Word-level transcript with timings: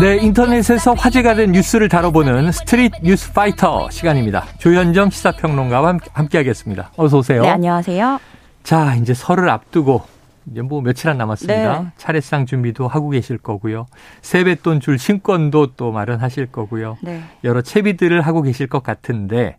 네, 0.00 0.16
인터넷에서 0.16 0.94
화제가 0.94 1.34
된 1.34 1.52
뉴스를 1.52 1.88
다뤄보는 1.88 2.50
스트릿 2.50 2.92
뉴스 3.02 3.32
파이터 3.32 3.88
시간입니다. 3.90 4.44
조현정 4.58 5.10
시사평론가와 5.10 5.98
함께하겠습니다. 6.12 6.90
어서 6.96 7.18
오세요. 7.18 7.42
네, 7.42 7.50
안녕하세요. 7.50 8.18
자, 8.64 8.94
이제 8.96 9.14
설을 9.14 9.48
앞두고 9.48 10.02
이제 10.50 10.62
뭐 10.62 10.82
며칠 10.82 11.08
안 11.10 11.18
남았습니다. 11.18 11.80
네. 11.82 11.86
차례상 11.96 12.46
준비도 12.46 12.88
하고 12.88 13.10
계실 13.10 13.38
거고요. 13.38 13.86
세뱃돈 14.22 14.80
줄 14.80 14.98
신권도 14.98 15.74
또 15.76 15.92
마련하실 15.92 16.46
거고요. 16.46 16.98
네. 17.02 17.22
여러 17.44 17.62
채비들을 17.62 18.20
하고 18.20 18.42
계실 18.42 18.66
것 18.66 18.82
같은데 18.82 19.56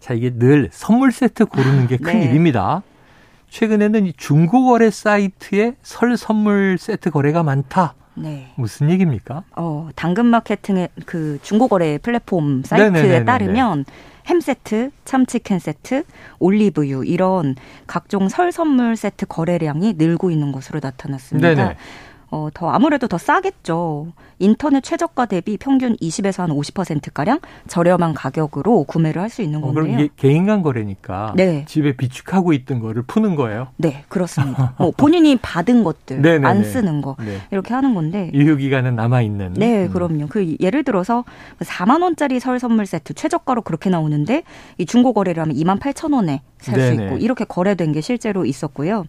자, 0.00 0.14
이게 0.14 0.30
늘 0.30 0.68
선물 0.70 1.12
세트 1.12 1.46
고르는 1.46 1.86
게큰 1.88 2.20
네. 2.20 2.24
일입니다. 2.26 2.82
최근에는 3.50 4.06
이 4.06 4.12
중고거래 4.12 4.90
사이트에 4.90 5.74
설 5.82 6.16
선물 6.18 6.76
세트 6.78 7.10
거래가 7.10 7.42
많다. 7.42 7.94
네. 8.22 8.52
무슨 8.56 8.90
얘기입니까? 8.90 9.44
어, 9.56 9.88
당근마케팅의 9.94 10.88
그 11.06 11.38
중고거래 11.42 11.98
플랫폼 11.98 12.62
사이트에 12.64 12.90
네네네네네. 12.90 13.24
따르면 13.24 13.84
햄 14.26 14.40
세트, 14.40 14.90
참치캔 15.04 15.58
세트, 15.58 16.04
올리브유 16.38 17.04
이런 17.06 17.54
각종 17.86 18.28
설 18.28 18.52
선물 18.52 18.96
세트 18.96 19.26
거래량이 19.26 19.94
늘고 19.96 20.30
있는 20.30 20.52
것으로 20.52 20.80
나타났습니다. 20.82 21.54
네네. 21.54 21.76
어, 22.30 22.48
더 22.52 22.68
아무래도 22.70 23.08
더 23.08 23.16
싸겠죠. 23.18 24.12
인터넷 24.40 24.82
최저가 24.82 25.26
대비 25.26 25.56
평균 25.56 25.96
20에서 25.96 26.38
한 26.38 26.50
50%가량 26.50 27.40
저렴한 27.66 28.14
가격으로 28.14 28.84
구매를 28.84 29.20
할 29.22 29.28
수 29.28 29.42
있는 29.42 29.60
건데요. 29.60 29.70
어, 29.70 29.86
그럼 29.86 29.98
이게 30.00 30.08
개인 30.16 30.46
간 30.46 30.62
거래니까 30.62 31.34
네. 31.36 31.64
집에 31.66 31.96
비축하고 31.96 32.52
있던 32.54 32.80
거를 32.80 33.02
푸는 33.02 33.34
거예요? 33.34 33.68
네, 33.76 34.04
그렇습니다. 34.08 34.74
뭐 34.78 34.90
본인이 34.96 35.36
받은 35.36 35.84
것들, 35.84 36.22
네네네. 36.22 36.46
안 36.48 36.64
쓰는 36.64 37.02
거 37.02 37.16
네. 37.18 37.38
이렇게 37.50 37.74
하는 37.74 37.94
건데 37.94 38.30
유효 38.32 38.56
기간은 38.56 38.96
남아 38.96 39.20
있는. 39.22 39.52
네, 39.54 39.84
음. 39.86 39.92
그럼요. 39.92 40.26
그 40.28 40.56
예를 40.60 40.82
들어서 40.84 41.24
4만 41.60 42.02
원짜리 42.02 42.40
설 42.40 42.58
선물 42.58 42.86
세트 42.86 43.14
최저가로 43.14 43.62
그렇게 43.62 43.90
나오는데 43.90 44.44
이 44.78 44.86
중고 44.86 45.12
거래를 45.12 45.42
하면 45.42 45.56
2만 45.56 45.78
8천 45.80 46.14
원에 46.14 46.40
살 46.60 46.80
수 46.80 46.92
있고 46.94 47.16
이렇게 47.18 47.44
거래된 47.44 47.92
게 47.92 48.00
실제로 48.00 48.44
있었고요. 48.44 49.04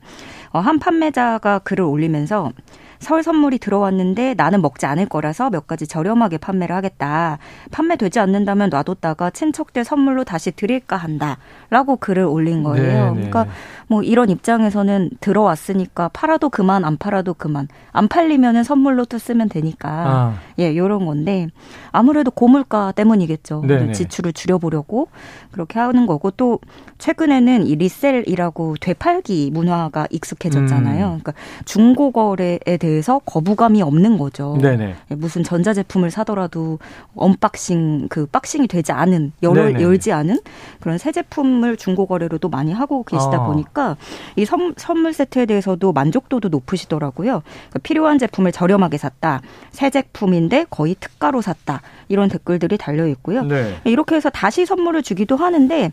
어, 0.52 0.60
한 0.60 0.80
판매자가 0.80 1.60
글을 1.60 1.84
올리면서 1.86 2.52
설 3.00 3.24
선물이 3.24 3.60
들어왔는데 3.60 4.34
나는 4.36 4.62
먹지 4.62 4.86
않을 4.86 5.06
거라서 5.08 5.50
몇 5.50 5.68
가지 5.68 5.88
저렴하게 5.88 6.38
판매를 6.38 6.76
하겠다. 6.76 7.38
판매되지 7.72 8.20
않는다면 8.20 8.70
놔뒀다가 8.70 9.30
친척들 9.30 9.86
선물로 9.86 10.26
다시 10.26 10.52
드릴까 10.52 10.98
한다 10.98 11.38
라고 11.70 11.96
글을 11.96 12.24
올린 12.24 12.62
거예요. 12.62 13.14
네네. 13.14 13.14
그러니까 13.14 13.48
뭐 13.88 14.04
이런 14.04 14.30
입장에서는 14.30 15.12
들어왔으니까 15.22 16.10
팔아도 16.10 16.50
그만 16.50 16.84
안 16.84 16.98
팔아도 16.98 17.36
그만 17.36 17.70
안 17.94 18.10
팔리면은 18.10 18.66
선물로 18.66 19.06
또 19.06 19.18
쓰면 19.18 19.48
되니까 19.48 19.90
아. 19.90 20.34
예 20.60 20.76
요런 20.76 21.06
건데 21.06 21.48
아무래도 21.94 22.32
고물가 22.32 22.92
때문이겠죠. 22.92 23.62
네네. 23.66 23.94
지출을 23.94 24.34
줄여보려고 24.34 25.08
그렇게 25.52 25.80
하는 25.80 26.06
거고 26.06 26.32
또 26.32 26.60
최근에 26.98 27.39
는 27.42 27.60
이 27.70 27.76
리셀이라고 27.76 28.76
되팔기 28.82 29.52
문화가 29.54 30.08
익숙해졌잖아요. 30.10 31.06
음. 31.06 31.20
그러니까 31.20 31.34
중고 31.66 32.12
거래에 32.12 32.78
대해서 32.80 33.20
거부감이 33.20 33.82
없는 33.82 34.18
거죠. 34.18 34.58
네네. 34.62 34.96
예, 35.12 35.16
무슨 35.16 35.44
전자 35.44 35.74
제품을 35.74 36.12
사더라도 36.12 36.80
언박싱 37.16 38.08
그 38.10 38.26
박싱이 38.26 38.68
되지 38.68 38.92
않은 38.92 39.34
열, 39.44 39.80
열지 39.80 40.12
않은 40.12 40.40
그런 40.80 40.98
새 40.98 41.12
제품을 41.12 41.78
중고 41.78 42.06
거래로도 42.06 42.50
많이 42.50 42.72
하고 42.74 43.04
계시다 43.04 43.38
아. 43.44 43.46
보니까 43.46 43.98
이 44.36 44.46
선, 44.46 44.74
선물 44.78 45.14
세트에 45.14 45.46
대해서도 45.46 45.94
만족도도 45.94 46.50
높으시더라고요. 46.50 47.42
그러니까 47.44 47.80
필요한 47.84 48.18
제품을 48.18 48.52
저렴하게 48.52 48.98
샀다. 48.98 49.42
새 49.72 49.90
제품인데 49.90 50.66
거의 50.70 50.96
특가로 51.00 51.42
샀다. 51.42 51.82
이런 52.08 52.30
댓글들이 52.30 52.78
달려 52.78 53.08
있고요. 53.08 53.44
네. 53.44 53.78
이렇게 53.84 54.16
해서 54.16 54.30
다시 54.30 54.66
선물을 54.66 55.04
주기도 55.04 55.36
하는데 55.36 55.92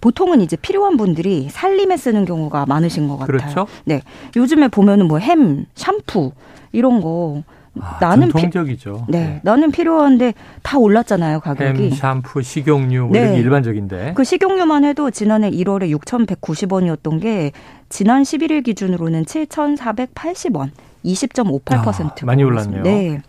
보통은 0.00 0.40
이제 0.40 0.56
필요한 0.56 0.96
분들이 0.96 1.48
살림에 1.50 1.96
쓰는 1.96 2.24
경우가 2.24 2.66
많으신 2.66 3.08
것 3.08 3.18
같아요. 3.18 3.38
그렇죠? 3.38 3.66
네. 3.84 4.02
요즘에 4.36 4.68
보면은 4.68 5.06
뭐 5.08 5.18
햄, 5.18 5.66
샴푸 5.74 6.32
이런 6.72 7.00
거 7.00 7.42
아, 7.80 7.98
나는 8.00 8.30
전통적이죠. 8.30 9.04
피, 9.06 9.12
네, 9.12 9.18
네, 9.18 9.40
나는 9.42 9.70
필요한데 9.70 10.34
다 10.62 10.78
올랐잖아요 10.78 11.40
가격이. 11.40 11.90
햄, 11.90 11.90
샴푸, 11.90 12.42
식용유 12.42 13.10
네. 13.12 13.20
이런 13.20 13.34
일반적인데. 13.34 14.12
그 14.14 14.24
식용유만 14.24 14.84
해도 14.84 15.10
지난해 15.10 15.50
1월에 15.50 15.90
6,190원이었던 15.98 17.20
게 17.20 17.52
지난 17.88 18.22
11일 18.22 18.64
기준으로는 18.64 19.24
7,480원, 19.24 20.70
20.58%. 21.04 22.22
아, 22.22 22.26
많이 22.26 22.42
올랐네요. 22.42 22.82
네. 22.82 23.20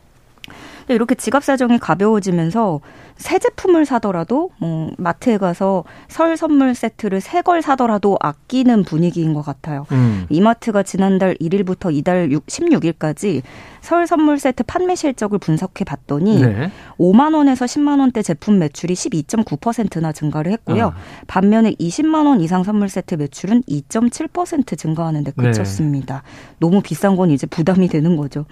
이렇게 0.93 1.15
지갑 1.15 1.43
사정이 1.43 1.79
가벼워지면서 1.79 2.79
새 3.17 3.39
제품을 3.39 3.85
사더라도 3.85 4.51
뭐 4.59 4.91
마트에 4.97 5.37
가서 5.37 5.83
설 6.07 6.37
선물 6.37 6.75
세트를 6.75 7.19
새 7.21 7.41
걸 7.41 7.61
사더라도 7.61 8.17
아끼는 8.19 8.83
분위기인 8.83 9.33
것 9.33 9.41
같아요. 9.41 9.85
음. 9.91 10.25
이마트가 10.29 10.83
지난달 10.83 11.35
1일부터 11.35 11.93
이달 11.95 12.31
6, 12.31 12.45
16일까지 12.47 13.41
설 13.81 14.05
선물 14.07 14.37
세트 14.39 14.63
판매 14.63 14.95
실적을 14.95 15.39
분석해 15.39 15.85
봤더니 15.85 16.41
네. 16.41 16.71
5만 16.99 17.33
원에서 17.35 17.65
10만 17.65 17.99
원대 17.99 18.21
제품 18.21 18.59
매출이 18.59 18.93
12.9%나 18.95 20.11
증가를 20.11 20.51
했고요. 20.53 20.87
아. 20.87 20.95
반면에 21.27 21.73
20만 21.73 22.25
원 22.27 22.41
이상 22.41 22.63
선물 22.63 22.89
세트 22.89 23.15
매출은 23.15 23.63
2.7% 23.63 24.77
증가하는 24.77 25.23
데 25.23 25.31
네. 25.37 25.43
그쳤습니다. 25.47 26.23
네. 26.25 26.55
너무 26.59 26.81
비싼 26.81 27.15
건 27.15 27.29
이제 27.31 27.47
부담이 27.47 27.87
되는 27.87 28.17
거죠. 28.17 28.45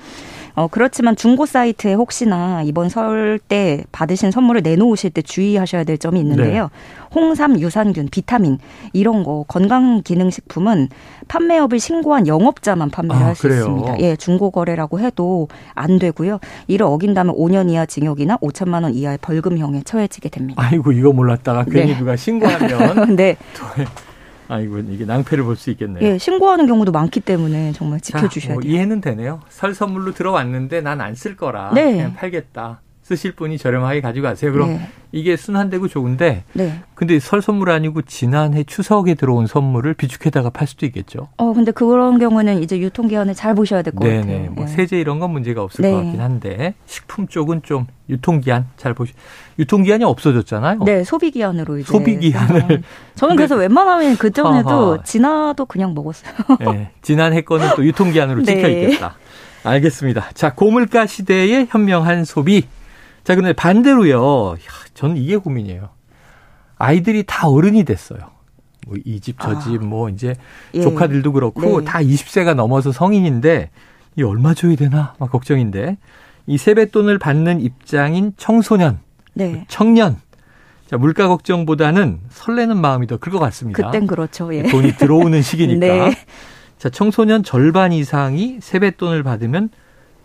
어, 0.56 0.68
그렇지만 0.68 1.16
중고 1.16 1.46
사이트에 1.46 1.94
혹시나 1.94 2.62
이번 2.64 2.90
설 2.90 3.40
때 3.48 3.84
받으신 3.92 4.32
선물을 4.32 4.62
내놓으실 4.62 5.12
때 5.12 5.22
주의하셔야 5.22 5.84
될 5.84 5.98
점이 5.98 6.20
있는데요. 6.20 6.64
네. 6.64 6.70
홍삼, 7.14 7.60
유산균, 7.60 8.10
비타민 8.12 8.58
이런 8.94 9.24
거 9.24 9.46
건강 9.48 10.02
기능 10.04 10.30
식품은 10.30 10.90
판매업을 11.28 11.80
신고한 11.80 12.28
영업자만 12.28 12.90
판매를 12.90 13.22
아, 13.22 13.28
할수 13.28 13.48
있습니다. 13.48 14.00
예, 14.00 14.16
중고 14.16 14.52
거래라고 14.52 15.00
해도 15.00 15.48
안 15.74 16.00
되고요. 16.00 16.40
이를 16.68 16.86
어긴다면 16.86 17.36
5년 17.36 17.70
이하 17.70 17.86
징역이나 17.86 18.38
5천만 18.38 18.84
원 18.84 18.94
이하의 18.94 19.18
벌금형에 19.22 19.84
처해지게 19.84 20.30
됩니다. 20.30 20.62
아이고 20.64 20.92
이거 20.92 21.12
몰랐다가 21.12 21.66
괜히 21.66 21.94
네. 21.94 21.98
누가 22.00 22.16
신고하면 22.16 23.16
네. 23.16 23.38
아이고 24.48 24.80
이게 24.80 25.06
낭패를 25.06 25.44
볼 25.44 25.56
수 25.56 25.72
있겠네요. 25.72 26.04
예, 26.06 26.18
신고하는 26.18 26.68
경우도 26.68 26.92
많기 26.92 27.20
때문에 27.20 27.72
정말 27.74 28.00
지켜주셔야 28.02 28.50
자, 28.50 28.54
뭐 28.54 28.62
돼요. 28.62 28.72
이해는 28.72 29.02
되네요. 29.02 29.42
설 29.50 29.74
선물로 29.74 30.14
들어왔는데 30.14 30.82
난 30.82 31.02
안 31.02 31.16
쓸 31.16 31.36
거라 31.36 31.72
네. 31.74 31.94
그냥 31.94 32.14
팔겠다. 32.14 32.82
쓰실 33.06 33.34
분이 33.34 33.60
저렴하게 33.60 34.02
가지고 34.02 34.24
가세요. 34.26 34.52
그럼 34.52 34.70
네. 34.70 34.90
이게 35.12 35.38
순환되고 35.38 35.88
좋은데 35.90 36.44
네. 36.54 36.80
근데 36.96 37.20
설 37.20 37.40
선물 37.40 37.70
아니고 37.70 38.02
지난해 38.02 38.64
추석에 38.64 39.14
들어온 39.14 39.46
선물을 39.46 39.94
비축해다가 39.94 40.50
팔 40.50 40.68
수도 40.68 40.88
있겠죠. 40.88 41.28
어 41.38 41.54
근데 41.54 41.72
그런 41.72 42.18
경우는 42.18 42.64
이제 42.64 42.80
유통 42.80 43.08
기한을 43.08 43.36
잘 43.36 43.54
보셔야 43.54 43.84
될 43.84 43.94
것 43.94 44.06
같아요. 44.06 44.50
뭐 44.54 44.66
네. 44.66 44.72
세제 44.72 45.00
이런 45.00 45.20
건 45.20 45.30
문제가 45.30 45.62
없을 45.62 45.84
네. 45.84 45.92
것 45.92 45.98
같긴 46.02 46.20
한데 46.20 46.74
식품 46.88 47.28
쪽은 47.28 47.62
좀 47.62 47.86
유통 48.10 48.42
기한 48.42 48.66
잘 48.76 48.96
보시. 48.96 49.14
유통 49.60 49.84
기한이 49.84 50.04
없어졌잖아요. 50.04 50.80
네, 50.84 51.04
소비 51.04 51.30
기한으로 51.30 51.78
이제. 51.78 51.92
소비 51.92 52.18
기한을. 52.18 52.82
저는 53.14 53.36
그래서 53.36 53.56
웬만하면 53.56 54.18
그 54.18 54.32
전에도 54.32 55.04
지나도 55.04 55.66
그냥 55.68 55.94
먹었어요. 55.94 56.34
네, 56.74 56.90
지난해 57.04 57.42
거는 57.42 57.70
또 57.76 57.86
유통 57.86 58.12
기한으로 58.12 58.42
네. 58.44 58.56
찍혀 58.56 58.68
있겠다. 58.68 59.16
알겠습니다. 59.64 60.32
자, 60.34 60.54
고물가 60.56 61.06
시대의 61.06 61.68
현명한 61.70 62.26
소비. 62.26 62.66
자, 63.25 63.36
근데 63.36 63.52
반대로요. 63.53 64.56
저는 64.94 65.18
이게 65.18 65.36
고민이에요. 65.36 65.90
아이들이 66.78 67.24
다 67.28 67.47
어른이 67.50 67.84
됐어요. 67.84 68.19
뭐 68.88 68.97
이 69.03 69.19
집, 69.19 69.40
저 69.41 69.58
집, 69.59 69.81
아. 69.81 69.86
뭐 69.86 70.09
이제 70.09 70.36
예. 70.75 70.81
조카들도 70.81 71.31
그렇고 71.34 71.80
네. 71.80 71.85
다 71.85 72.00
20세가 72.00 72.53
넘어서 72.53 72.91
성인인데 72.91 73.72
이 74.16 74.23
얼마 74.23 74.53
줘야 74.53 74.76
되나 74.76 75.16
막 75.17 75.32
걱정인데 75.32 75.97
이 76.46 76.58
세뱃돈을 76.59 77.17
받는 77.17 77.61
입장인 77.61 78.34
청소년, 78.38 79.00
네. 79.34 79.66
청년 79.67 80.17
자, 80.85 80.97
물가 80.97 81.28
걱정보다는 81.28 82.20
설레는 82.29 82.78
마음이 82.79 83.08
더 83.08 83.17
클 83.17 83.32
것 83.32 83.40
같습니다. 83.40 83.88
그땐 83.90 84.05
그렇죠. 84.05 84.53
예. 84.53 84.61
돈이 84.64 84.97
들어오는 84.97 85.41
시기니까. 85.41 85.79
네. 86.09 86.16
자, 86.78 86.90
청소년 86.91 87.41
절반 87.41 87.91
이상이 87.91 88.59
세뱃돈을 88.61 89.23
받으면 89.23 89.70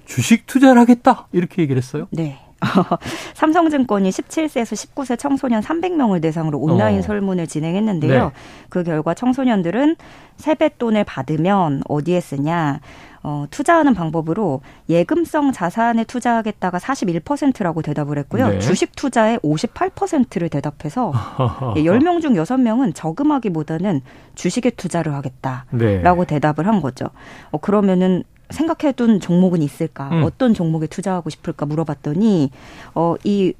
주식 0.05 0.47
투자를 0.47 0.79
하겠다. 0.83 1.29
이렇게 1.33 1.63
얘기를 1.63 1.81
했어요. 1.81 2.09
네. 2.11 2.39
삼성증권이 3.35 4.11
17세에서 4.11 4.95
19세 4.95 5.19
청소년 5.19 5.63
300명을 5.63 6.21
대상으로 6.23 6.59
온라인 6.59 6.99
어. 6.99 7.03
설문을 7.03 7.47
진행했는데요. 7.47 8.25
네. 8.25 8.31
그 8.69 8.85
결과 8.85 9.15
청소년들은 9.15 9.97
세뱃돈을 10.37 11.05
받으면 11.05 11.83
어디에 11.89 12.21
쓰냐? 12.21 12.81
어, 13.23 13.45
투자하는 13.51 13.93
방법으로 13.93 14.63
예금성 14.89 15.53
자산에 15.53 16.05
투자하겠다가 16.05 16.79
41%라고 16.79 17.83
대답을 17.83 18.17
했고요. 18.19 18.49
네. 18.49 18.59
주식 18.61 18.97
투자에 18.97 19.37
58%를 19.39 20.49
대답해서 20.49 21.13
10명 21.77 22.23
중 22.23 22.35
6명은 22.35 22.95
저금하기보다는 22.95 24.01
주식에 24.35 24.71
투자를 24.71 25.15
하겠다라고 25.15 26.25
네. 26.25 26.27
대답을 26.27 26.67
한 26.67 26.81
거죠. 26.81 27.07
어, 27.51 27.59
그러면은 27.59 28.25
생각해둔 28.51 29.21
종목은 29.21 29.63
있을까? 29.63 30.09
음. 30.11 30.23
어떤 30.23 30.55
종목에 30.55 30.87
투자하고 30.87 31.31
싶을까 31.31 31.67
물어봤더니 31.67 32.51
어, 32.95 33.15
이 33.25 33.55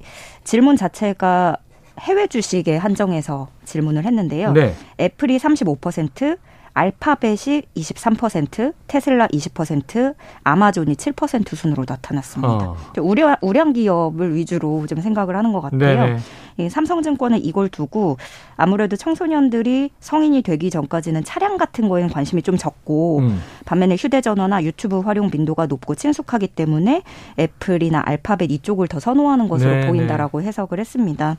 질문 0.45 0.77
자체가 0.77 1.57
해외 2.01 2.27
주식에 2.27 2.77
한정해서 2.77 3.49
질문을 3.65 4.05
했는데요. 4.05 4.53
네. 4.53 4.75
애플이 4.99 5.39
35%, 5.39 6.39
알파벳이 6.73 7.63
23%, 7.77 8.75
테슬라 8.87 9.27
20%, 9.29 10.15
아마존이 10.45 10.95
7% 10.95 11.55
순으로 11.55 11.85
나타났습니다. 11.87 12.49
어. 12.49 12.77
우량, 12.99 13.37
우량 13.41 13.73
기업을 13.73 14.35
위주로 14.35 14.87
좀 14.87 15.01
생각을 15.01 15.37
하는 15.37 15.53
것 15.53 15.61
같아요. 15.61 16.19
이 16.67 16.71
삼성증권은 16.71 17.45
이걸 17.45 17.69
두고 17.69 18.17
아무래도 18.57 18.97
청소년들이 18.97 19.91
성인이 20.01 20.43
되기 20.43 20.71
전까지는 20.71 21.25
차량 21.25 21.57
같은 21.57 21.89
거에는 21.89 22.11
관심이 22.11 22.43
좀 22.43 22.57
적고 22.57 23.19
음. 23.21 23.41
반면에 23.65 23.97
휴대전화나 23.97 24.63
유튜브 24.65 25.01
활용 25.01 25.31
빈도가 25.31 25.67
높고 25.67 25.95
친숙하기 25.95 26.49
때문에 26.49 27.03
애플이나 27.39 28.03
알파벳 28.05 28.51
이쪽을 28.51 28.89
더 28.89 29.01
선호하는 29.01 29.49
것으로 29.49 29.71
네네. 29.71 29.87
보인다라고 29.87 30.43
해석을 30.43 30.79
했습니다. 30.79 31.39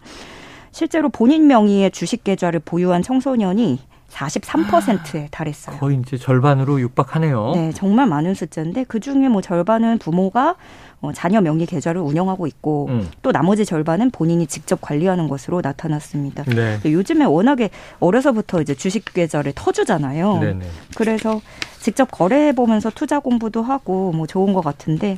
실제로 0.72 1.10
본인 1.10 1.48
명의의 1.48 1.92
주식 1.92 2.24
계좌를 2.24 2.62
보유한 2.64 3.02
청소년이 3.02 3.80
43%에 4.12 5.28
달했어요. 5.32 5.78
거의 5.78 5.98
이제 5.98 6.18
절반으로 6.18 6.80
육박하네요. 6.82 7.52
네, 7.56 7.72
정말 7.74 8.08
많은 8.08 8.34
숫자인데 8.34 8.86
그 8.88 9.00
중에 9.00 9.30
뭐 9.30 9.42
절반은 9.42 10.00
부모가 10.00 10.56
어, 11.02 11.12
자녀 11.14 11.42
명의 11.42 11.66
계좌를 11.66 12.00
운영하고 12.02 12.46
있고 12.46 12.88
음. 12.90 13.10
또 13.24 13.32
나머지 13.32 13.66
절반은 13.66 14.12
본인이 14.12 14.46
직접 14.46 14.80
관리하는 14.82 15.28
것으로 15.28 15.62
나타났습니다. 15.62 16.44
네. 16.44 16.80
요즘에 16.86 17.26
워낙에 17.26 17.72
어려서부터 18.00 18.62
이제 18.62 18.76
주식 18.76 19.06
계좌를 19.06 19.54
터주잖아요. 19.56 20.40
네네. 20.40 20.66
그래서 20.96 21.42
직접 21.80 22.12
거래해 22.12 22.54
보면서 22.54 22.92
투자 22.92 23.20
공부도 23.20 23.64
하고 23.64 24.12
뭐 24.12 24.28
좋은 24.28 24.54
것 24.54 24.64
같은데 24.64 25.18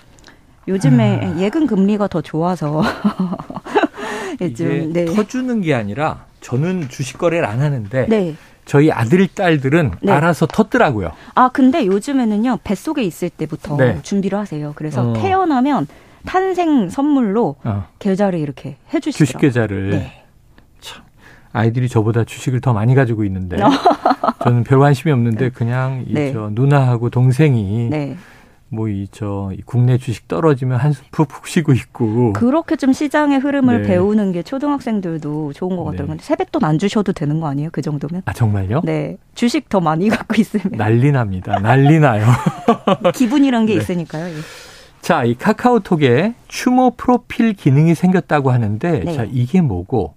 요즘에 0.70 1.20
아. 1.26 1.40
예금 1.40 1.68
금리가 1.68 2.08
더 2.08 2.22
좋아서 2.22 2.82
이게 4.40 4.88
네. 4.92 5.06
터주는 5.06 5.62
게 5.62 5.74
아니라 5.74 6.26
저는 6.40 6.88
주식 6.88 7.18
거래를 7.18 7.46
안 7.46 7.62
하는데 7.62 8.06
네. 8.08 8.36
저희 8.66 8.92
아들 8.92 9.28
딸들은 9.28 9.92
네. 10.02 10.12
알아서 10.12 10.46
텄더라고요. 10.48 11.12
아 11.36 11.50
근데 11.50 11.86
요즘에는요 11.86 12.60
뱃속에 12.64 13.04
있을 13.04 13.30
때부터 13.30 13.78
네. 13.78 14.00
준비를 14.02 14.38
하세요. 14.38 14.74
그래서 14.76 15.12
어. 15.12 15.14
태어나면 15.14 15.88
탄생 16.26 16.90
선물로 16.90 17.56
어. 17.64 17.88
계좌를 18.00 18.40
이렇게 18.40 18.78
해주시죠. 18.94 19.18
주식 19.26 19.38
계좌를. 19.38 19.90
네. 19.90 20.24
참 20.80 21.04
아이들이 21.52 21.90
저보다 21.90 22.24
주식을 22.24 22.62
더 22.62 22.74
많이 22.74 22.96
가지고 22.96 23.26
있는데 23.26 23.58
저는 24.44 24.64
별 24.64 24.80
관심이 24.80 25.12
없는데 25.12 25.50
그냥 25.50 26.06
이저 26.08 26.50
누나하고 26.54 27.10
동생이. 27.10 27.90
뭐이저 28.74 29.52
국내 29.66 29.98
주식 29.98 30.28
떨어지면 30.28 30.80
한숨 30.80 31.06
푹푹 31.12 31.48
쉬고 31.48 31.74
있고 31.74 32.34
그렇게 32.34 32.76
좀 32.76 32.92
시장의 32.92 33.40
흐름을 33.40 33.84
네. 33.84 33.88
배우는 33.88 34.32
게 34.32 34.44
초등학생들도 34.44 35.54
좋은 35.54 35.76
것 35.76 35.84
같더라고요. 35.86 36.18
네. 36.18 36.24
세뱃돈 36.24 36.64
안 36.64 36.80
주셔도 36.80 37.14
되는 37.14 37.40
거 37.40 37.48
아니에요? 37.48 37.70
그 37.72 37.82
정도면? 37.82 38.24
아 38.26 38.34
정말요? 38.34 38.82
네, 38.84 39.18
주식 39.36 39.70
더 39.70 39.80
많이 39.80 40.10
갖고 40.10 40.36
있으면 40.40 40.72
난리 40.78 41.12
납니다. 41.12 41.60
난리 41.60 42.00
나요. 42.00 42.26
기분이란 43.14 43.66
게 43.66 43.76
네. 43.76 43.82
있으니까요. 43.82 44.28
예. 44.28 44.34
자, 45.04 45.26
이 45.26 45.36
카카오톡에 45.36 46.34
추모 46.48 46.92
프로필 46.92 47.52
기능이 47.52 47.94
생겼다고 47.94 48.52
하는데, 48.52 49.02
네. 49.04 49.14
자, 49.14 49.26
이게 49.30 49.60
뭐고, 49.60 50.14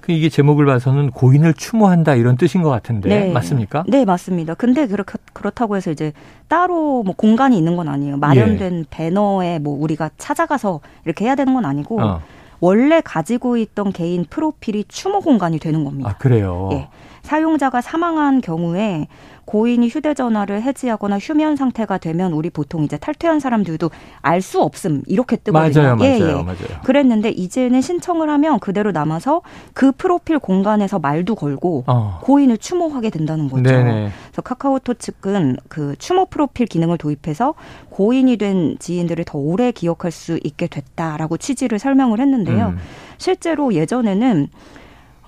그 0.00 0.12
이게 0.12 0.30
제목을 0.30 0.64
봐서는 0.64 1.10
고인을 1.10 1.52
추모한다 1.52 2.14
이런 2.14 2.38
뜻인 2.38 2.62
것 2.62 2.70
같은데 2.70 3.08
네. 3.10 3.32
맞습니까? 3.32 3.84
네 3.86 4.06
맞습니다. 4.06 4.54
근데 4.54 4.86
그렇게 4.86 5.18
그렇다고 5.34 5.76
해서 5.76 5.90
이제 5.90 6.14
따로 6.48 7.02
뭐 7.02 7.14
공간이 7.14 7.58
있는 7.58 7.76
건 7.76 7.88
아니에요. 7.88 8.16
마련된 8.16 8.78
예. 8.78 8.84
배너에 8.88 9.58
뭐 9.58 9.78
우리가 9.78 10.08
찾아가서 10.16 10.80
이렇게 11.04 11.26
해야 11.26 11.34
되는 11.34 11.52
건 11.52 11.66
아니고 11.66 12.00
어. 12.00 12.22
원래 12.60 13.02
가지고 13.02 13.58
있던 13.58 13.92
개인 13.92 14.24
프로필이 14.24 14.86
추모 14.88 15.20
공간이 15.20 15.58
되는 15.58 15.84
겁니다. 15.84 16.08
아 16.08 16.16
그래요? 16.16 16.70
예. 16.72 16.88
사용자가 17.30 17.80
사망한 17.80 18.40
경우에 18.40 19.06
고인이 19.44 19.86
휴대전화를 19.88 20.62
해지하거나 20.62 21.20
휴면 21.20 21.54
상태가 21.54 21.98
되면 21.98 22.32
우리 22.32 22.50
보통 22.50 22.82
이제 22.82 22.96
탈퇴한 22.96 23.38
사람들도 23.38 23.88
알 24.20 24.40
수 24.42 24.60
없음 24.62 25.02
이렇게 25.06 25.36
뜨거든요. 25.36 25.82
맞아요, 25.82 25.96
맞아요, 25.96 26.10
예, 26.10 26.18
예. 26.18 26.32
맞아요. 26.32 26.80
그랬는데 26.84 27.28
이제는 27.28 27.82
신청을 27.82 28.28
하면 28.30 28.58
그대로 28.58 28.90
남아서 28.90 29.42
그 29.74 29.92
프로필 29.92 30.38
공간에서 30.38 30.98
말도 30.98 31.34
걸고 31.36 31.84
어. 31.86 32.18
고인을 32.22 32.56
추모하게 32.58 33.10
된다는 33.10 33.48
거죠. 33.48 33.62
네네. 33.62 34.10
그래서 34.24 34.42
카카오톡 34.42 34.98
측은 34.98 35.58
그 35.68 35.94
추모 35.98 36.26
프로필 36.26 36.66
기능을 36.66 36.98
도입해서 36.98 37.54
고인이 37.90 38.38
된 38.38 38.76
지인들을 38.80 39.24
더 39.24 39.38
오래 39.38 39.70
기억할 39.70 40.10
수 40.10 40.40
있게 40.42 40.66
됐다라고 40.66 41.36
취지를 41.36 41.78
설명을 41.78 42.18
했는데요. 42.18 42.68
음. 42.68 42.78
실제로 43.18 43.74
예전에는 43.74 44.48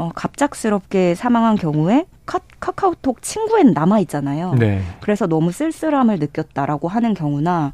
어, 0.02 0.10
갑작스럽게 0.16 1.14
사망한 1.14 1.54
경우에 1.54 2.06
카, 2.26 2.40
카카오톡 2.58 3.22
친구엔 3.22 3.72
남아 3.72 4.00
있잖아요. 4.00 4.54
네. 4.54 4.82
그래서 5.00 5.28
너무 5.28 5.52
쓸쓸함을 5.52 6.18
느꼈다라고 6.18 6.88
하는 6.88 7.14
경우나 7.14 7.72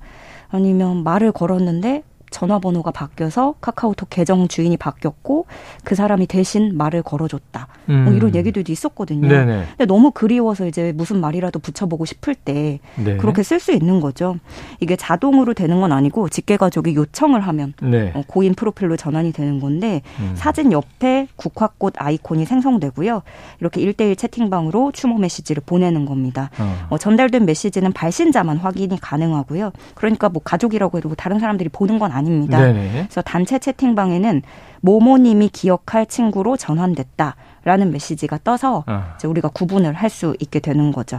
아니면 0.50 1.04
말을 1.04 1.32
걸었는데 1.32 2.02
전화번호가 2.30 2.90
바뀌어서 2.90 3.54
카카오톡 3.60 4.10
계정 4.10 4.48
주인이 4.48 4.76
바뀌었고 4.76 5.46
그 5.84 5.94
사람이 5.94 6.26
대신 6.26 6.76
말을 6.76 7.02
걸어줬다. 7.02 7.68
뭐 7.86 7.96
음. 7.96 8.04
뭐 8.04 8.12
이런 8.12 8.34
얘기들도 8.34 8.70
있었거든요. 8.70 9.28
네네. 9.28 9.64
근데 9.70 9.86
너무 9.86 10.10
그리워서 10.10 10.66
이제 10.66 10.92
무슨 10.94 11.20
말이라도 11.20 11.58
붙여보고 11.58 12.04
싶을 12.04 12.34
때 12.34 12.80
네. 12.96 13.16
그렇게 13.16 13.42
쓸 13.42 13.60
수 13.60 13.72
있는 13.72 14.00
거죠. 14.00 14.36
이게 14.80 14.96
자동으로 14.96 15.54
되는 15.54 15.80
건 15.80 15.92
아니고 15.92 16.28
직계가족이 16.28 16.94
요청을 16.94 17.40
하면 17.40 17.74
네. 17.82 18.12
어, 18.14 18.22
고인 18.26 18.54
프로필로 18.54 18.96
전환이 18.96 19.32
되는 19.32 19.60
건데 19.60 20.02
음. 20.20 20.32
사진 20.36 20.72
옆에 20.72 21.28
국화꽃 21.36 21.94
아이콘이 21.96 22.44
생성되고요. 22.44 23.22
이렇게 23.60 23.80
일대일 23.80 24.16
채팅방으로 24.16 24.92
추모 24.92 25.18
메시지를 25.18 25.62
보내는 25.64 26.06
겁니다. 26.06 26.50
어. 26.58 26.86
어, 26.90 26.98
전달된 26.98 27.46
메시지는 27.46 27.92
발신자만 27.92 28.58
확인이 28.58 28.98
가능하고요. 29.00 29.72
그러니까 29.94 30.28
뭐 30.28 30.42
가족이라고 30.42 30.98
해도 30.98 31.08
뭐 31.08 31.16
다른 31.16 31.38
사람들이 31.38 31.68
보는 31.68 31.98
건 31.98 32.12
아닙니다. 32.18 32.60
네네. 32.60 32.90
그래서 33.04 33.22
단체 33.22 33.58
채팅방에는 33.58 34.42
모모님이 34.80 35.48
기억할 35.48 36.06
친구로 36.06 36.56
전환됐다. 36.56 37.36
라는 37.64 37.90
메시지가 37.90 38.38
떠서 38.44 38.84
아. 38.86 39.14
이제 39.16 39.28
우리가 39.28 39.48
구분을 39.48 39.92
할 39.92 40.08
수 40.08 40.34
있게 40.40 40.58
되는 40.60 40.90
거죠. 40.90 41.18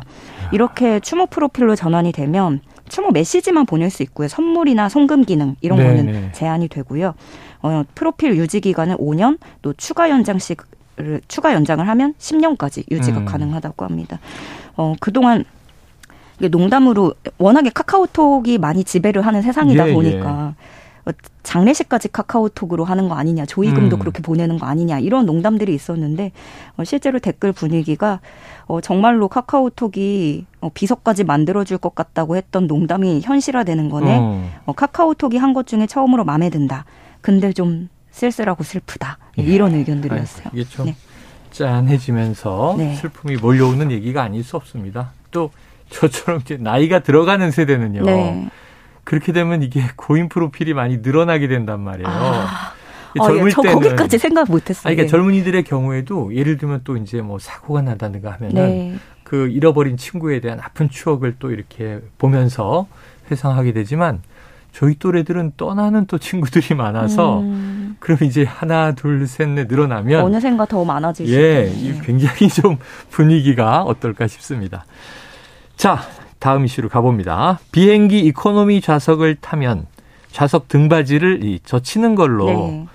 이렇게 0.52 1.00
추모 1.00 1.28
프로필로 1.28 1.76
전환이 1.76 2.12
되면 2.12 2.60
추모 2.88 3.12
메시지만 3.12 3.68
보낼 3.68 3.92
수 3.92 4.02
있고요. 4.02 4.28
선물이나 4.28 4.90
송금 4.90 5.26
기능 5.26 5.56
이런 5.62 5.78
네네. 5.78 5.96
거는 5.96 6.34
제한이 6.34 6.68
되고요. 6.70 7.14
어, 7.62 7.84
프로필 7.94 8.36
유지 8.36 8.62
기간은 8.62 8.98
5년, 8.98 9.38
또 9.62 9.74
추가 9.74 10.10
연장식 10.10 10.64
추가 11.28 11.54
연장을 11.54 11.88
하면 11.88 12.14
10년까지 12.18 12.84
유지가 12.92 13.20
음. 13.20 13.26
가능하다고 13.26 13.86
합니다. 13.86 14.20
어, 14.76 14.96
그동안 15.00 15.46
농담으로 16.40 17.14
워낙에 17.38 17.70
카카오톡이 17.70 18.58
많이 18.58 18.84
지배를 18.84 19.26
하는 19.26 19.42
세상이다 19.42 19.90
예, 19.90 19.94
보니까 19.94 20.54
예. 20.58 20.79
어, 21.06 21.12
장례식까지 21.44 22.10
카카오톡으로 22.12 22.84
하는 22.86 23.10
거 23.10 23.16
아니냐, 23.16 23.46
조의금도 23.46 23.98
음. 23.98 24.00
그렇게 24.00 24.22
보내는 24.22 24.60
거 24.60 24.66
아니냐 24.66 25.00
이런 25.00 25.26
농담들이 25.26 25.74
있었는데 25.74 26.32
어, 26.78 26.84
실제로 26.84 27.20
댓글 27.20 27.52
분위기가 27.52 28.20
어, 28.66 28.82
정말로 28.82 29.28
카카오톡이 29.28 30.46
어, 30.62 30.70
비서까지 30.74 31.24
만들어줄 31.24 31.78
것 31.80 31.96
같다고 31.96 32.36
했던 32.36 32.68
농담이 32.68 33.22
현실화되는 33.24 33.90
거네. 33.90 34.18
어. 34.20 34.50
어 34.66 34.74
카카오톡이 34.74 35.38
한 35.38 35.54
것 35.54 35.66
중에 35.66 35.88
처음으로 35.88 36.26
마음에 36.26 36.50
든다. 36.52 36.86
근데 37.22 37.52
좀 37.54 37.90
쓸쓸하고 38.12 38.64
슬프다. 38.64 39.18
예. 39.40 39.42
이런 39.44 39.74
의견들이었어요. 39.74 40.48
아, 40.48 40.52
이게 40.54 40.64
좀 40.66 40.86
네. 40.86 40.96
짠해지면서 41.52 42.76
네. 42.78 42.96
슬픔이 42.96 43.36
몰려오는 43.38 43.92
얘기가 43.92 44.22
아닐 44.24 44.44
수 44.44 44.56
없습니다. 44.58 45.12
또 45.32 45.52
저처럼 45.90 46.42
이제 46.42 46.58
나이가 46.58 47.00
들어가는 47.00 47.50
세대는요. 47.52 48.04
네. 48.04 48.50
그렇게 49.04 49.32
되면 49.32 49.64
이게 49.64 49.84
고인 49.96 50.30
프로필이 50.30 50.74
많이 50.74 50.98
늘어나게 50.98 51.48
된단 51.48 51.80
말이에요. 51.80 52.08
아. 52.08 52.74
젊을 53.18 53.42
어, 53.42 53.46
예, 53.48 53.50
저 53.50 53.62
때는 53.64 53.82
거기까지 53.82 54.18
생각 54.20 54.52
못했어요. 54.52 54.94
그러니까 54.94 55.10
젊은이들의 55.10 55.64
경우에도 55.64 56.34
예를 56.36 56.58
들면 56.58 56.82
또 56.84 56.96
이제 56.96 57.22
뭐 57.22 57.40
사고가 57.40 57.82
나다든가 57.82 58.32
하면은 58.34 58.54
네. 58.54 58.96
그 59.24 59.48
잃어버린 59.48 59.98
친구에 59.98 60.40
대한 60.40 60.60
아픈 60.60 60.90
추억을 60.90 61.36
또 61.40 61.52
이렇게 61.52 62.02
보면서 62.18 62.88
회상하게 63.32 63.74
되지만 63.74 64.22
저희 64.72 64.96
또래들은 64.96 65.54
떠나는 65.58 66.06
또 66.06 66.18
친구들이 66.18 66.76
많아서 66.76 67.40
음. 67.40 67.96
그럼 68.00 68.20
이제 68.24 68.44
하나 68.44 68.94
둘셋넷 68.94 69.68
늘어나면 69.68 70.24
어느샌가 70.24 70.66
더 70.66 70.86
많아지죠. 70.86 71.32
예, 71.32 71.72
굉장히 72.04 72.48
좀 72.48 72.78
분위기가 73.10 73.82
어떨까 73.84 74.28
싶습니다. 74.28 74.86
자, 75.76 76.00
다음 76.40 76.66
이슈로 76.66 76.90
가봅니다. 76.90 77.60
비행기 77.72 78.20
이코노미 78.20 78.82
좌석을 78.82 79.36
타면 79.36 79.86
좌석 80.32 80.68
등받이를 80.68 81.44
이 81.44 81.60
젖히는 81.64 82.16
걸로 82.16 82.46
네. 82.46 82.88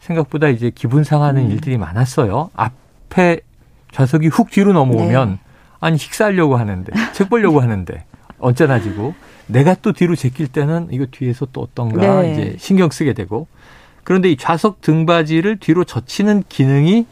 생각보다 0.00 0.48
이제 0.48 0.70
기분 0.74 1.04
상하는 1.04 1.46
음. 1.46 1.50
일들이 1.50 1.78
많았어요. 1.78 2.50
앞에 2.54 3.40
좌석이 3.92 4.28
훅 4.28 4.50
뒤로 4.50 4.72
넘어오면 4.72 5.30
네. 5.30 5.38
아니 5.80 5.98
식사하려고 5.98 6.56
하는데 6.56 6.92
책 7.12 7.28
보려고 7.28 7.60
하는데 7.60 8.04
언짢아 8.38 8.80
지고 8.80 9.14
내가 9.46 9.74
또 9.82 9.92
뒤로 9.92 10.14
제낄 10.14 10.48
때는 10.48 10.88
이거 10.90 11.06
뒤에서 11.10 11.46
또 11.52 11.60
어떤가 11.60 12.22
네. 12.22 12.32
이제 12.32 12.56
신경 12.58 12.90
쓰게 12.90 13.12
되고 13.12 13.48
그런데 14.04 14.30
이 14.30 14.36
좌석 14.36 14.80
등받이를 14.80 15.58
뒤로 15.58 15.84
젖히는 15.84 16.44
기능이 16.48 17.06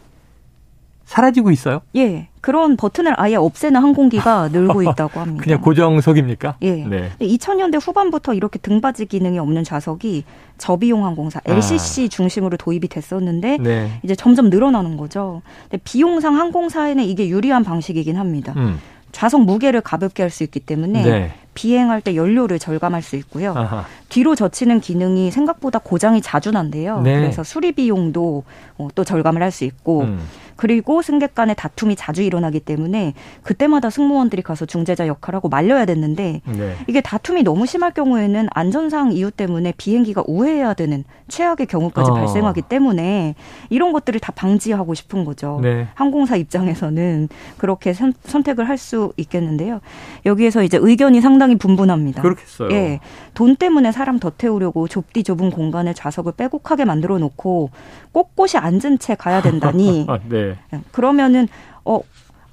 사라지고 1.05 1.51
있어요? 1.51 1.81
예. 1.97 2.29
그런 2.41 2.77
버튼을 2.77 3.15
아예 3.21 3.37
없애는 3.37 3.81
항공기가 3.83 4.49
늘고 4.53 4.83
있다고 4.83 5.21
합니다. 5.21 5.43
그냥 5.45 5.61
고정석입니까? 5.61 6.57
예. 6.63 6.73
네. 6.85 7.11
2000년대 7.21 7.79
후반부터 7.87 8.35
이렇게 8.35 8.59
등받이 8.59 9.07
기능이 9.07 9.39
없는 9.39 9.65
좌석이 9.65 10.25
저비용 10.59 11.05
항공사 11.05 11.41
LCC 11.45 12.05
아. 12.07 12.09
중심으로 12.09 12.57
도입이 12.57 12.89
됐었는데 12.89 13.59
네. 13.59 13.91
이제 14.03 14.15
점점 14.15 14.51
늘어나는 14.51 14.97
거죠. 14.97 15.43
근데 15.69 15.81
비용상 15.85 16.37
항공사에는 16.37 17.05
이게 17.05 17.29
유리한 17.29 17.65
방식이긴 17.65 18.17
합니다. 18.17 18.53
음. 18.57 18.79
좌석 19.13 19.43
무게를 19.45 19.81
가볍게 19.81 20.23
할 20.23 20.31
수 20.31 20.45
있기 20.45 20.61
때문에 20.61 21.03
네. 21.03 21.33
비행할 21.55 22.01
때 22.01 22.15
연료를 22.15 22.61
절감할 22.61 23.03
수 23.03 23.17
있고요. 23.17 23.53
아하. 23.57 23.85
뒤로 24.09 24.37
젖히는 24.37 24.79
기능이 24.81 25.33
생각보다 25.33 25.81
고장이 25.81 26.23
자주 26.23 26.53
난대요. 26.53 27.01
네. 27.03 27.17
그래서 27.17 27.43
수리 27.43 27.73
비용도 27.73 28.45
어, 28.79 28.89
또 28.95 29.03
절감을 29.03 29.43
할 29.43 29.51
수 29.51 29.65
있고 29.65 30.03
음. 30.03 30.21
그리고 30.61 31.01
승객 31.01 31.35
간의 31.35 31.55
다툼이 31.55 31.97
자주 31.97 32.23
일어나기 32.23 32.61
때문에 32.61 33.15
그때마다 33.43 33.89
승무원들이 33.89 34.43
가서 34.43 34.67
중재자 34.67 35.07
역할하고 35.07 35.49
말려야 35.49 35.87
됐는데 35.87 36.43
네. 36.45 36.77
이게 36.87 37.01
다툼이 37.01 37.45
너무 37.45 37.65
심할 37.65 37.93
경우에는 37.95 38.47
안전상 38.51 39.13
이유 39.13 39.31
때문에 39.31 39.73
비행기가 39.79 40.23
우회해야 40.27 40.75
되는 40.75 41.05
최악의 41.29 41.67
경우까지 41.67 42.11
어. 42.11 42.15
발생하기 42.15 42.61
때문에 42.61 43.37
이런 43.71 43.93
것들을 43.93 44.21
다 44.21 44.33
방지하고 44.37 44.93
싶은 44.93 45.25
거죠. 45.25 45.61
네. 45.63 45.89
항공사 45.95 46.37
입장에서는 46.37 47.31
그렇게 47.57 47.95
선, 47.95 48.13
택을 48.45 48.69
할 48.69 48.81
수 48.81 49.13
있겠는데요. 49.19 49.81
여기에서 50.25 50.63
이제 50.63 50.79
의견이 50.81 51.21
상당히 51.21 51.57
분분합니다. 51.57 52.23
그렇겠어요. 52.23 52.71
예. 52.73 53.01
돈 53.35 53.57
때문에 53.57 53.93
사람 53.93 54.19
더 54.19 54.31
태우려고 54.31 54.89
좁디 54.89 55.23
좁은 55.23 55.51
공간에 55.51 55.93
좌석을 55.93 56.33
빼곡하게 56.33 56.87
만들어 56.87 57.19
놓고 57.19 57.69
꼿꼿이 58.13 58.57
앉은 58.57 58.99
채 59.01 59.15
가야 59.15 59.43
된다니. 59.43 60.07
네. 60.31 60.50
네. 60.71 60.81
그러면은 60.93 61.49
어. 61.85 62.01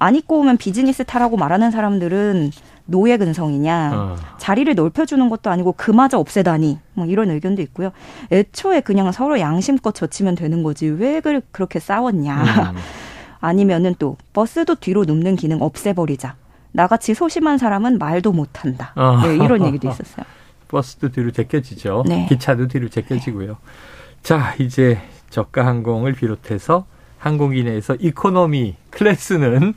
안 0.00 0.14
입고 0.14 0.38
오면 0.38 0.58
비즈니스 0.58 1.04
타라고 1.04 1.36
말하는 1.36 1.72
사람들은 1.72 2.52
노예 2.84 3.16
근성이냐, 3.16 3.90
어. 3.94 4.16
자리를 4.38 4.72
넓혀주는 4.74 5.28
것도 5.28 5.50
아니고 5.50 5.72
그마저 5.72 6.18
없애다니, 6.18 6.78
뭐 6.94 7.06
이런 7.06 7.30
의견도 7.30 7.60
있고요. 7.62 7.90
애초에 8.32 8.80
그냥 8.80 9.10
서로 9.12 9.40
양심껏 9.40 9.94
젖히면 9.94 10.36
되는 10.36 10.62
거지 10.62 10.86
왜 10.86 11.20
그렇게 11.52 11.80
싸웠냐. 11.80 12.70
음. 12.70 12.76
아니면은 13.40 13.94
또 13.98 14.16
버스도 14.32 14.76
뒤로 14.76 15.04
눕는 15.04 15.36
기능 15.36 15.62
없애버리자. 15.62 16.36
나같이 16.72 17.14
소심한 17.14 17.58
사람은 17.58 17.98
말도 17.98 18.32
못한다. 18.32 18.92
어. 18.96 19.20
네, 19.22 19.34
이런 19.34 19.66
얘기도 19.66 19.88
있었어요. 19.88 20.24
버스도 20.68 21.10
뒤로 21.10 21.30
제껴지죠. 21.30 22.04
네. 22.06 22.26
기차도 22.28 22.68
뒤로 22.68 22.88
제껴지고요. 22.88 23.56
자, 24.22 24.54
이제 24.58 24.98
저가 25.30 25.66
항공을 25.66 26.12
비롯해서 26.12 26.86
항공기 27.18 27.64
내에서 27.64 27.94
이코노미 27.98 28.76
클래스는 28.90 29.74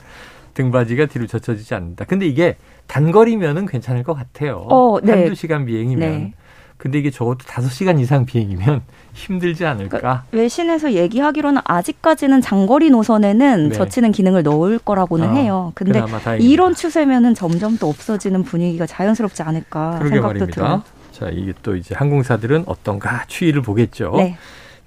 등받이가 0.53 1.07
뒤로 1.07 1.27
젖혀지지 1.27 1.73
않는다. 1.75 2.05
근데 2.05 2.27
이게 2.27 2.57
단거리면은 2.87 3.65
괜찮을 3.65 4.03
것 4.03 4.13
같아요. 4.13 4.65
어, 4.69 4.99
네. 5.01 5.13
한두 5.13 5.35
시간 5.35 5.65
비행이면. 5.65 5.99
네. 6.09 6.33
근데 6.77 6.97
이게 6.97 7.11
적어도 7.11 7.45
다섯 7.45 7.69
시간 7.69 7.99
이상 7.99 8.25
비행이면 8.25 8.81
힘들지 9.13 9.65
않을까? 9.65 9.97
그러니까 9.99 10.25
외신에서 10.31 10.93
얘기하기로는 10.93 11.61
아직까지는 11.63 12.41
장거리 12.41 12.89
노선에는 12.89 13.69
네. 13.69 13.75
젖히는 13.75 14.11
기능을 14.11 14.41
넣을 14.41 14.79
거라고는 14.79 15.29
어, 15.29 15.33
해요. 15.33 15.71
근데 15.75 16.03
이런 16.39 16.73
추세면은 16.73 17.35
점점 17.35 17.77
또 17.77 17.87
없어지는 17.87 18.43
분위기가 18.43 18.87
자연스럽지 18.87 19.43
않을까 19.43 19.99
생각도 19.99 20.21
말입니다. 20.21 20.55
들어요. 20.55 20.83
자, 21.11 21.29
이게 21.29 21.53
또 21.61 21.75
이제 21.75 21.93
항공사들은 21.93 22.63
어떤가 22.65 23.25
추이를 23.27 23.61
보겠죠. 23.61 24.13
네. 24.17 24.37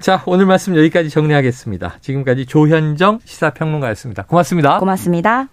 자, 0.05 0.23
오늘 0.27 0.45
말씀 0.45 0.77
여기까지 0.77 1.09
정리하겠습니다. 1.09 1.95
지금까지 2.03 2.45
조현정 2.45 3.21
시사평론가였습니다. 3.25 4.25
고맙습니다. 4.25 4.79
고맙습니다. 4.79 5.49